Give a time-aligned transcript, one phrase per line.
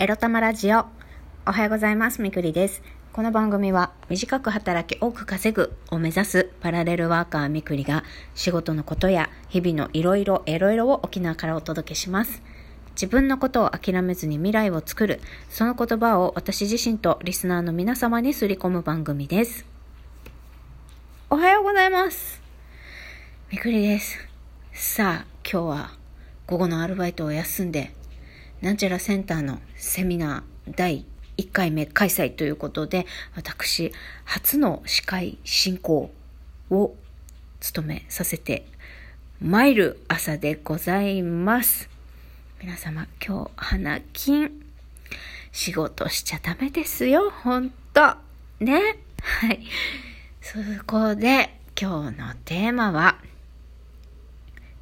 [0.00, 0.86] エロ玉ラジオ。
[1.46, 2.22] おはようございます。
[2.22, 2.82] みくりです。
[3.12, 8.02] この番組は短く働き多く稼ぐを目指すパラレルワーカーみくりが
[8.34, 12.40] 仕事のことや日々のいろいろエロいろを沖縄からお届けします。
[12.92, 19.66] 自分のことを諦めずに未来を作る、その言葉を私自身とリスナーの皆様にすり込む番組です。
[21.28, 22.40] おはようございます。
[23.52, 24.16] みくりです。
[24.72, 25.90] さあ、今日は
[26.46, 27.92] 午後のアルバイトを休んで、
[28.62, 31.06] なんちゃらセンターのセミナー第
[31.38, 33.92] 1回目開催ということで、私、
[34.24, 36.10] 初の司会進行
[36.70, 36.94] を
[37.60, 38.66] 務めさせて
[39.40, 41.88] 参る朝でございます。
[42.60, 44.50] 皆様、今日、花金、
[45.52, 48.16] 仕事しちゃダメですよ、ほんと。
[48.60, 48.98] ね。
[49.22, 49.66] はい。
[50.42, 53.16] そこで、今日のテーマは、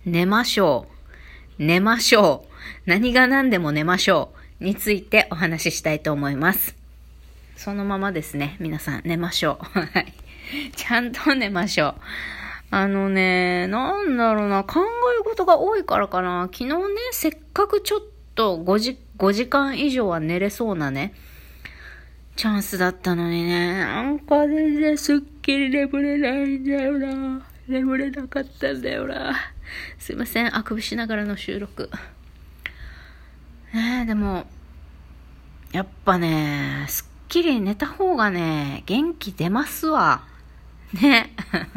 [0.04, 0.97] 寝ましょう。
[1.58, 2.52] 寝ましょう。
[2.86, 4.64] 何が何でも寝ましょう。
[4.64, 6.76] についてお話ししたいと思います。
[7.56, 8.56] そのままですね。
[8.60, 9.78] 皆さん寝ましょう。
[9.80, 10.12] はい。
[10.76, 11.94] ちゃんと寝ましょう。
[12.70, 14.80] あのね、なんだろうな、考
[15.20, 16.48] え事が多いからかな。
[16.52, 16.74] 昨日ね、
[17.10, 18.00] せっかくちょっ
[18.36, 21.12] と5時、5時間以上は寝れそうなね、
[22.36, 27.42] チャンスだったのにね、なんか全然すっきり眠れないんだよな。
[27.66, 29.34] 眠れなかったんだよな。
[29.98, 31.90] すいません、あくびしながらの収録。
[33.72, 34.46] ねえ、でも、
[35.72, 40.22] やっぱね、すっきり寝た方がね、元気出ますわ。
[40.94, 41.34] ね。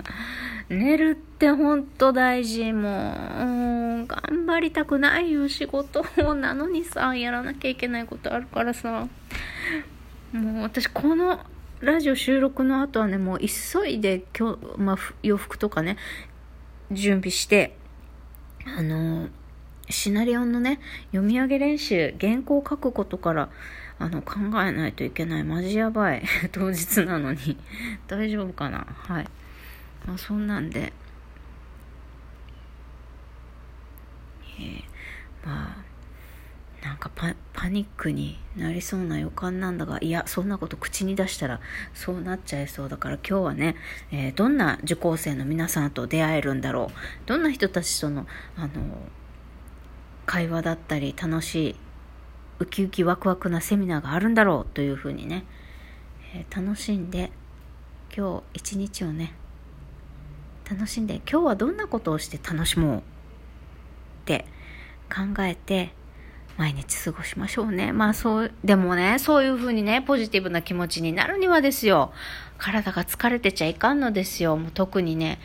[0.70, 2.72] 寝るってほんと大事。
[2.72, 9.08] もう、頑張りたくないよ、仕事なのにさ、やらなきゃいけないことあるからさ。
[10.31, 11.45] もう私、この
[11.81, 15.98] ラジオ収録の後はね、もう急いで今日、まあ、洋服とかね、
[16.92, 17.76] 準備して、
[18.66, 19.30] あの、
[19.90, 20.80] シナリオのね、
[21.12, 23.50] 読み上げ練習、原稿を書くことから、
[24.00, 25.44] あの、考えないといけない。
[25.44, 26.23] マジやばい。
[26.52, 27.58] 当日なのに。
[28.08, 28.86] 大丈夫かな？
[28.88, 29.28] はい。
[30.08, 30.92] まあ、そんなんで、
[34.60, 34.83] えー
[35.45, 35.83] ま
[36.83, 41.62] あ、なんかパパニックになりそうな予感なんだが、いや、そんなこと口に出したら
[41.94, 43.76] そうなっちゃいそうだから今日はね、
[44.12, 47.28] えーどんな受講生の皆さんと出会えるんだろう。
[47.28, 48.70] どんな人たちとの、あの、
[50.26, 51.76] 会話だったり楽しい、
[52.60, 55.45] ウキウキワクワクなセミナーがあるんだろうというふうにね、
[56.36, 57.32] えー楽しんで、
[58.16, 59.34] 今日一日をね、
[60.70, 63.02] 楽しんで、今日はどんなことをして楽しもうっ
[64.26, 64.45] て
[65.10, 65.94] 考えて、
[66.58, 67.92] 毎日過ごしましょうね。
[67.92, 72.14] まあそう、でもね、そういうふうにね、ポジティブな気持ちになるにはですよ、
[72.58, 74.56] 体が疲れてちゃいかんのですよ。
[74.58, 75.40] もう特にね、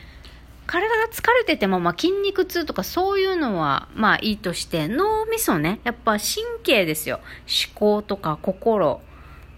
[0.67, 7.21] 体が疲れてても、まあ、筋肉痛とかそういうのは、まあいいとして、脳みそね、やっぱ神経ですよ。
[7.47, 9.01] 思考とか心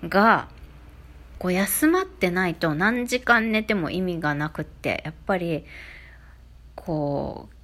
[0.04, 0.48] が、
[1.38, 5.64] こう休まってないと何時間寝ても意味がなくって、やっぱり、
[6.74, 7.54] こう、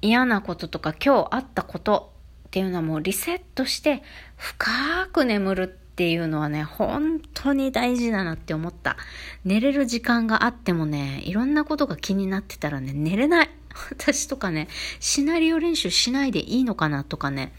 [0.00, 2.11] 嫌なこととか今日あったこと
[2.52, 4.02] っていうのはもうリセットして
[4.36, 8.98] 深く眠るっていうのはね、本当に大事だなって思った。
[9.46, 13.50] 寝れる時間があってもね、いろんなことが気になってたらね、寝れない。
[13.88, 14.68] 私とかね、
[15.00, 17.54] シナリオ練習しないでいいのかなとかね、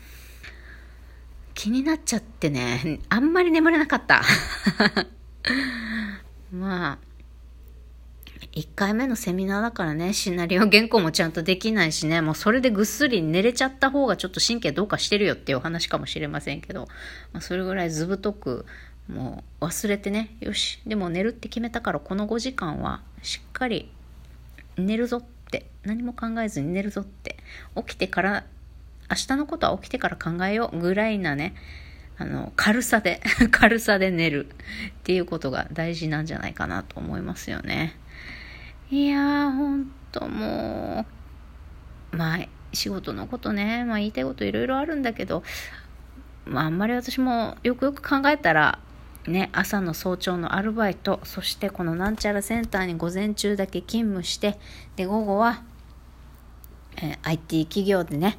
[1.56, 4.22] 気になっちゃってね、あんまり眠れなかった。
[6.54, 7.13] まあ、
[8.56, 16.88] 1回目のセミナーだからね、シナリオ原稿もちゃんとできないしね、もうそれでぐっすり寝れちゃった方がちょっと神経どうかしてるよっていうお話かもしれませんけど、
[17.32, 18.68] まあ、それぐらいずぶとく、
[19.08, 23.92] もう忘れてね、よし、でも寝るって決めたからこの5時間はしっかり
[24.78, 27.38] 寝るぞって、何も考えずに寝るぞって、
[27.76, 28.44] 起きてから、
[29.10, 31.56] 明日のことは起きてから考えようぐらいなね、
[32.18, 34.50] あの、軽さで、軽さで寝るっ
[35.04, 37.98] ていうことが大事なんじゃないかなと思いますよね。
[38.94, 41.08] いやー、ほんとも
[42.14, 45.42] う、まあ、仕事のことね、まあ言いたいこといろいろあるんだけど、
[46.46, 48.78] まああんまり私もよくよく考えたら、
[49.26, 54.60] ね、朝の早朝のアルバイト、そしてこのなんちゃらセンターに午前中だけ勤務して、
[54.96, 55.64] で、午後は、
[56.98, 58.38] えー IT 企業でね、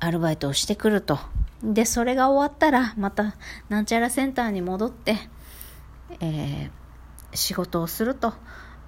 [0.00, 1.18] アルバイトをしてくると。
[1.62, 3.36] で、それが終わったら、また、
[3.70, 5.16] なんちゃらセンターに戻って、
[6.20, 6.70] えー
[7.34, 8.32] 仕事をすると。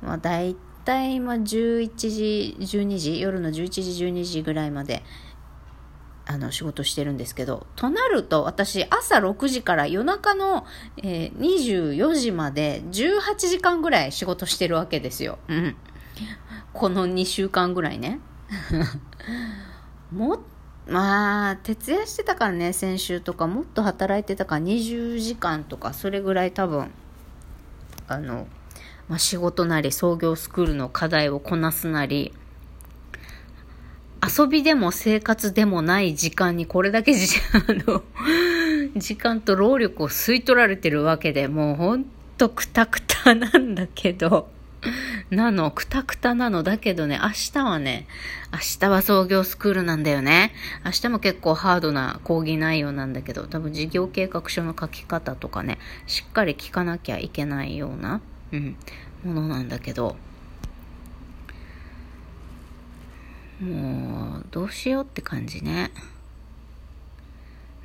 [0.03, 0.55] まあ、大
[0.85, 5.03] 体、まあ、11時、12時、夜の11時、12時ぐらいまで、
[6.27, 10.65] あの、仕事してるんですけど、となると、私、朝6時から夜中の、
[10.99, 15.39] えー24時まで18時間ぐらい仕事してるわけですよ。
[15.49, 15.77] うん。
[16.73, 18.21] この2週間ぐらいね。
[20.13, 20.41] も、
[20.87, 26.91] まあ、徹夜してたからね、先週とか、もっと働いてたから20時間とか、それぐらい多分、
[28.07, 28.47] あの、
[29.11, 32.33] まあ、仕事なり創業スクールの課題をこなすなり、
[34.23, 38.03] 遊びでも生活でもない時間にこれだけ時 あの
[38.97, 42.05] 時間と労力を吸い取られてるわけでもうほん
[42.37, 44.49] とくたくたなんだけど
[45.31, 46.63] なの、くたくたなの。
[46.63, 48.07] だけどね、明日はね、
[48.53, 50.53] 明日は創業スクールなんだよね。
[50.85, 58.21] 明日も結構ハードな講義内容なんだけど、多分事業計画書の書き方とかね、しっかり聞かなきゃいけないような、
[58.53, 58.77] うん、
[59.25, 60.17] ものなんだけど、
[63.61, 65.91] もう、どうしようって感じね。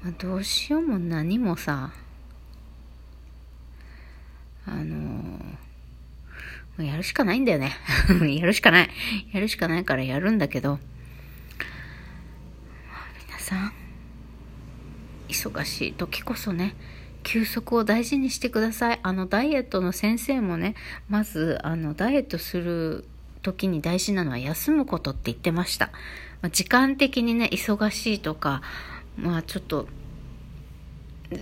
[0.01, 1.91] まあ、どうしようも何もさ、
[4.65, 7.73] あのー、やるしかないんだよね。
[8.39, 8.89] やるしかない。
[9.31, 10.79] やるしかないからやるんだけど、
[13.27, 13.73] 皆さん、
[15.27, 16.75] 忙しい時こそね、
[17.25, 18.99] 休息を大事にしてください。
[19.01, 20.75] あの、ダイエットの先生もね、
[21.09, 23.03] まず、あの、ダイエットする
[23.41, 25.87] 時に大事なのは休むことって言ってました。
[26.41, 28.61] まあ、時間的にね、忙しいとか、
[29.17, 29.87] まあちょっと、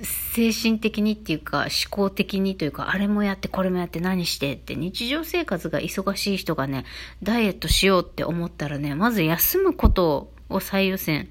[0.04, 6.86] 精神的にっていうか思考的にというかあれもやってこれもやって何してって日常生活が忙しい人がね
[7.22, 11.28] ダイエットしようって思ったらねまず休むことを最優先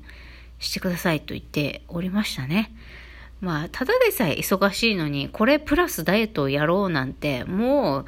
[0.59, 2.75] してくださいと言っておりましたね。
[3.43, 8.05] まあただでさえ忙しいのにこれプラスダイエットをやろうなんてもう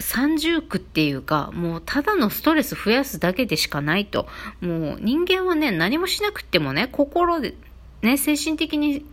[0.00, 4.26] 三重苦っていうか、もうただのストレス増やすだけでしかないと。
[4.60, 7.54] もう人間はね、何もしなくてもね、心で、
[8.02, 9.04] ね、精神的に、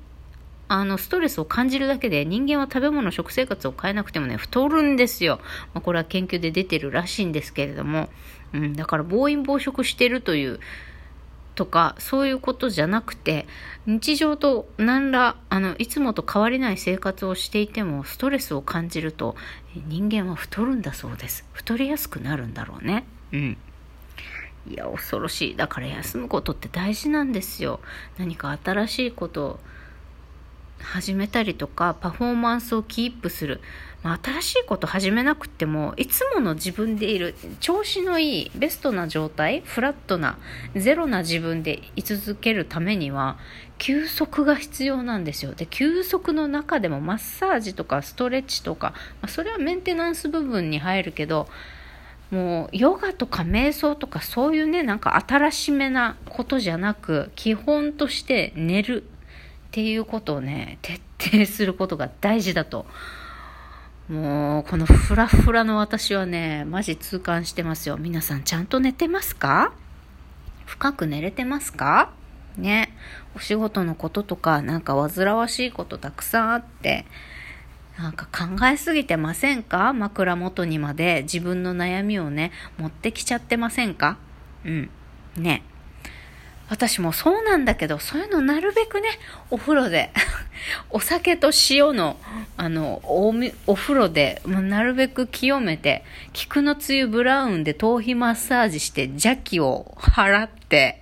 [0.68, 5.40] あの、ストレスを感じるだけで人間は食べ物、食生活を変えなくてもね、太るんですよ。
[5.74, 8.10] まあ、これは研究で出てるらしいんですけれども。
[8.54, 10.60] うん、だから暴飲暴食してるという
[11.56, 13.48] とかそういうことじゃなくて
[13.86, 19.36] 日常と何らあのいつもと変わりない生活をしていてもストレスを感じると
[19.88, 21.46] 人間は太るんだそうです。
[21.54, 23.06] 太りやすくなるんだろうね。
[23.32, 23.58] うん。
[24.68, 25.56] いや恐ろしい。
[25.56, 27.80] だから休むことって大事なんですよ。
[28.18, 29.60] 何か新しいこと
[30.80, 33.62] 始めたりとかパフォーマンスをキープする、
[34.04, 40.38] まあ、新しいこと始めなくてもいつもの自分でいる調子のいいベストな状態フラットな
[40.76, 43.38] ゼロな自分で居続けるためには
[43.78, 45.54] 休息が必要なんですよ。
[45.54, 51.48] で休息の中でもマッサージとかストレッチとか、まあ、それはメンテナンス部分に入るけど
[52.32, 59.04] もうヨガとか瞑想とかそういうねなんか新しめなことじゃなく基本として寝る。
[59.76, 62.86] ていうことをね、徹底することが大事だと。
[64.08, 67.98] もう、このフラフラの私はね、マジ痛感してますよ。
[67.98, 69.74] 皆さんちゃんと寝てますか？
[70.66, 72.14] 深く寝れてますか？
[72.56, 72.96] ね。
[73.36, 77.06] お仕事のこととか、なんか煩わしいことたくさんあって、
[77.98, 79.92] なんか考えすぎてませんか？
[79.92, 84.18] 枕元にまで自分の悩みをね、持ってきちゃってませんか？
[84.64, 84.90] うん。
[85.36, 85.64] ね。
[86.68, 89.10] 私もそうなんだけど、そういうのなるべくね、
[89.52, 90.12] お風呂で、
[90.90, 92.18] お酒と塩の、
[92.58, 93.34] あの、お
[93.68, 96.04] お風呂で、もうなるべく清めて、
[96.34, 101.00] 菊のつゆブラウンで頭皮マッサージして、邪気を払って、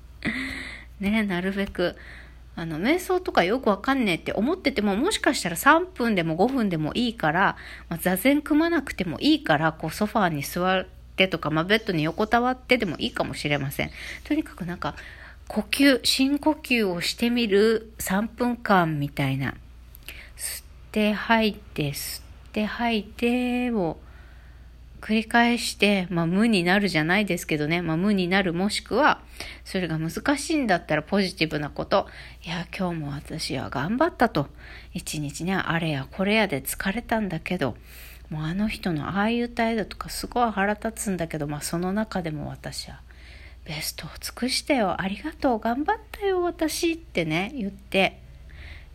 [1.00, 1.96] ね、なるべく、
[2.54, 7.56] あの、瞑想とかよくわかんねえって思ってても、もしかしたら3分でも5分でもいいから、
[7.88, 13.90] まあ、座禅組まなくてもいいから、こうソファーに座る、ってとか、まあ、ベッドに横たわってでもいいかもしれません。
[14.24, 14.94] とにかくなんか、
[15.48, 19.54] 呼吸、深呼吸をしてみる3分間みたいな。
[20.36, 23.96] 吸って吐いて、吸って吐いてを
[25.00, 29.22] 繰り返して、まあ無になるじゃないですけどね、まあ無になるもしくは、
[29.64, 32.08] それが難しいんだったらポジティブなこと。
[32.44, 34.48] いや、今日も私は頑張ったと。
[34.92, 37.76] 一日ね、あれやこれやで疲れたんだけど、
[38.30, 43.00] もうあの人のああいう態度とかすごい腹立つんだけど、まあその中でも私は、
[43.64, 48.20] ベストを尽くしたよ、ありがとう、頑張ったよ、私ってね、言って、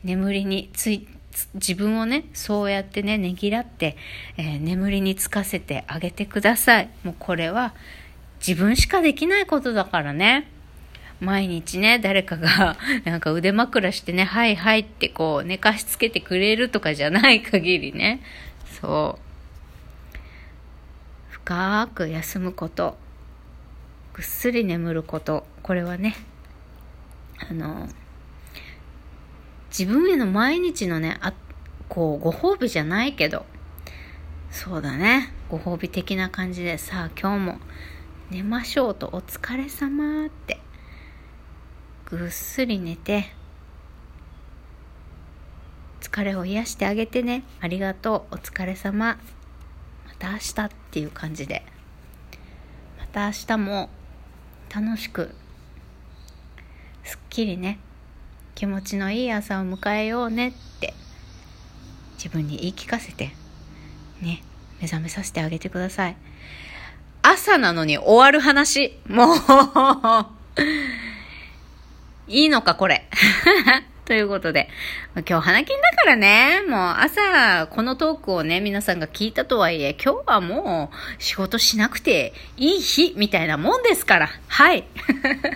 [0.03, 1.07] 眠りについ、
[1.53, 3.95] 自分をね、そうやってね、ねぎらって、
[4.37, 6.89] えー、眠りにつかせてあげてください。
[7.03, 7.73] もうこれは
[8.45, 10.49] 自分しかできないことだからね。
[11.19, 18.21] 毎日ね、誰かが、 なんか腕枕してね、はいはいってこう、寝かしつけてくれるとかじゃない限りね、
[18.81, 20.17] そう。
[21.29, 22.97] 深く休むこと。
[24.13, 25.45] ぐっすり眠ること。
[25.63, 26.15] これはね
[27.49, 27.87] あの
[29.69, 31.33] 自分への毎日のねあ
[31.87, 33.45] こうご褒美じゃないけど。
[34.49, 35.31] そうだね。
[35.49, 37.59] ご褒美的な感じでさあ今日も
[38.29, 39.07] 寝ましょうと。
[39.13, 40.59] お疲れ様って。
[42.05, 43.31] ぐっすり寝て、
[46.01, 47.43] 疲れを癒してあげてね。
[47.61, 48.35] ありがとう。
[48.35, 49.17] お疲れ様。
[50.07, 51.63] また明日っていう感じで。
[52.99, 53.89] また明日も
[54.73, 55.35] 楽しく、
[57.03, 57.79] すっきりね、
[58.55, 60.93] 気持ちのいい朝を迎えようねって
[62.15, 63.31] 自分に言い聞かせて、
[64.21, 64.43] ね、
[64.79, 66.15] 目覚めさせてあげてください。
[67.21, 68.97] 朝なのに終わる話。
[69.07, 69.37] もう
[72.27, 73.09] いいのか、これ。
[74.11, 74.67] ということで、
[75.25, 84.29] 今日花金だからね、もう朝このトークをね、皆さんが聞いたとはいえ、今日はもう仕事しなくていい日みたいなもんですから。
[84.49, 84.83] はい。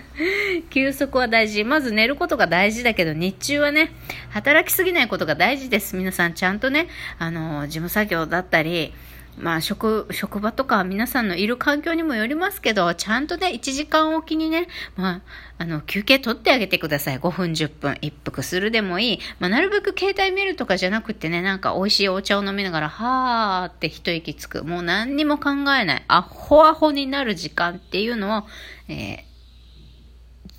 [0.72, 1.64] 休息は大事。
[1.64, 3.92] まず寝ることが大事だけど、日中はね、
[4.30, 5.94] 働きすぎないことが大事です。
[5.94, 8.94] 皆さんちゃんとね、あの、事務作業だったり、
[9.38, 14.66] まあ職、職場とか皆さんのいる環境にもよりますけど、ちゃんとね、1時間おきにね、
[14.96, 15.22] まあ、
[15.58, 17.18] あの、休憩取ってあげてください。
[17.18, 19.20] 5分、10分、一服するでもいい。
[19.38, 24.64] まあ、なるべく携帯見るとかじゃなくてね、なんか美味しいお茶を飲みながら、はーって一息つく。
[24.64, 26.04] もう何にも考えない。
[26.08, 28.44] アホアホになる時間っていうのを、
[28.88, 29.36] えー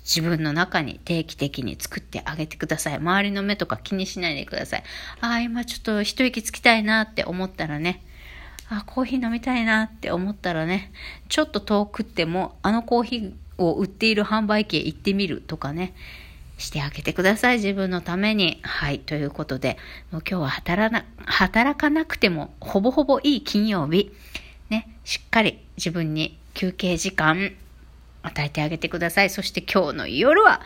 [0.08, 2.94] 自分の中に定期的に作ってあげてください。
[2.94, 4.82] 周りの目とか気にしないでください。
[5.20, 8.02] ああ、今ちょっと一息つきたいなって思ったらね、
[8.68, 10.92] あ、コーヒー飲みたいなって思ったらね、
[11.28, 15.94] ちょっと遠くっても、あのコーヒーを売っている販売機へ行ってみるとかね、
[16.58, 17.56] してあげてください。
[17.56, 18.58] 自分のために。
[18.62, 18.98] はい。
[18.98, 19.78] ということで、
[20.10, 24.12] もう今日は働な、働かなくても、ほぼほぼいい金曜日。
[24.68, 27.52] ね、しっかり自分に休憩時間、
[28.22, 29.30] 与えてあげてください。
[29.30, 30.60] そして今日の夜は、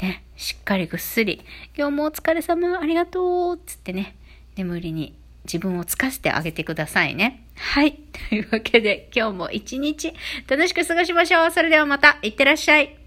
[0.00, 1.42] ね、しっかりぐっすり、
[1.76, 4.14] 今日もお疲れ様、ありがとうっつってね、
[4.56, 5.14] 眠りに
[5.44, 7.44] 自分をつかせてあげてくださいね。
[7.56, 7.98] はい。
[8.28, 10.12] というわけで、今日も一日
[10.48, 11.50] 楽しく過ごしましょう。
[11.50, 12.99] それではまた、いってらっしゃい。